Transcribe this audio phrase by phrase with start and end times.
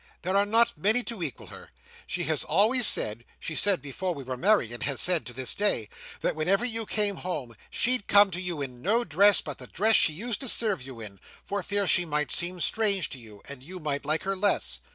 [0.23, 1.69] There are not many to equal her!
[2.07, 6.35] She has always said—she said before we were married, and has said to this day—that
[6.35, 10.13] whenever you came home, she'd come to you in no dress but the dress she
[10.13, 13.79] used to serve you in, for fear she might seem strange to you, and you
[13.79, 14.79] might like her less.